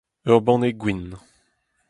[0.29, 1.05] ur banne gwin.